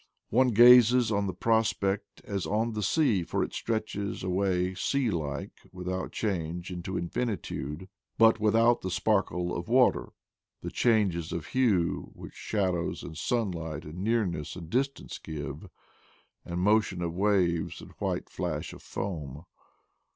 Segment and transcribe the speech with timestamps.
[0.31, 5.51] One gazes on the prospect as on the sea, for it stretches away sea like,
[5.71, 10.09] without change, into infinitude; but without the sparkle of water,
[10.63, 15.69] the changes of hue which shadows and sunlight and nearness and distance give,
[16.43, 19.45] and motion of waves and white flash of foam.